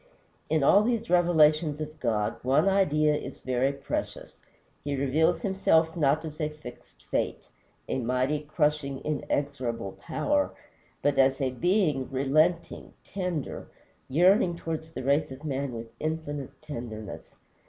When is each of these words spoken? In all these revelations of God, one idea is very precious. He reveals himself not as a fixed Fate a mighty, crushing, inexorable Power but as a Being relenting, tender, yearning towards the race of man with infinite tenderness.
In 0.49 0.63
all 0.63 0.81
these 0.81 1.11
revelations 1.11 1.79
of 1.79 1.99
God, 1.99 2.37
one 2.43 2.67
idea 2.67 3.13
is 3.13 3.41
very 3.41 3.71
precious. 3.71 4.35
He 4.83 4.95
reveals 4.95 5.43
himself 5.43 5.95
not 5.95 6.25
as 6.25 6.41
a 6.41 6.49
fixed 6.49 7.05
Fate 7.11 7.45
a 7.87 7.99
mighty, 7.99 8.39
crushing, 8.39 9.01
inexorable 9.05 9.91
Power 10.01 10.55
but 11.03 11.19
as 11.19 11.39
a 11.39 11.51
Being 11.51 12.09
relenting, 12.09 12.93
tender, 13.03 13.67
yearning 14.09 14.57
towards 14.57 14.89
the 14.89 15.03
race 15.03 15.31
of 15.31 15.45
man 15.45 15.71
with 15.71 15.93
infinite 15.99 16.59
tenderness. 16.63 17.35